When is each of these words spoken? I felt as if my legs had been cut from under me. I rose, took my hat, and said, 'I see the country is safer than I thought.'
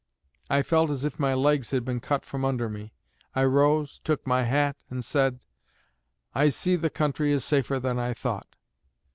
I 0.49 0.63
felt 0.63 0.89
as 0.89 1.05
if 1.05 1.19
my 1.19 1.35
legs 1.35 1.69
had 1.69 1.85
been 1.85 1.99
cut 1.99 2.25
from 2.25 2.43
under 2.43 2.67
me. 2.67 2.91
I 3.35 3.43
rose, 3.43 3.99
took 3.99 4.25
my 4.25 4.45
hat, 4.45 4.77
and 4.89 5.05
said, 5.05 5.41
'I 6.33 6.49
see 6.49 6.75
the 6.75 6.89
country 6.89 7.31
is 7.31 7.45
safer 7.45 7.79
than 7.79 7.99
I 7.99 8.15
thought.' 8.15 8.55